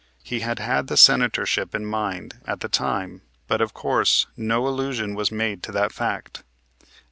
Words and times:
He 0.23 0.39
had 0.39 0.57
had 0.57 0.87
the 0.87 0.97
Senatorship 0.97 1.75
in 1.75 1.85
mind 1.85 2.41
at 2.47 2.61
the 2.61 2.67
time, 2.67 3.21
but, 3.47 3.61
of 3.61 3.75
course, 3.75 4.25
no 4.35 4.67
allusion 4.67 5.13
was 5.13 5.31
made 5.31 5.61
to 5.61 5.71
that 5.73 5.91
fact. 5.93 6.41